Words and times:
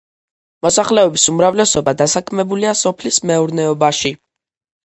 მოსახლეობის 0.65 1.25
უმრავლესობა 1.33 1.95
დასაქმებულია 1.99 2.73
სოფლის 2.81 3.23
მეურნეობაში. 3.33 4.17